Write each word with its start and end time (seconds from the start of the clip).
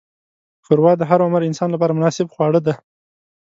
ښوروا 0.65 0.93
د 0.97 1.01
هر 1.09 1.19
عمر 1.25 1.41
انسان 1.49 1.69
لپاره 1.71 1.95
مناسب 1.97 2.27
خواړه 2.33 2.59
ده. 2.67 2.73